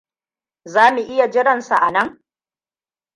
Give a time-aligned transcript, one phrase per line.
[0.65, 2.07] Za mu iya jiransu anan?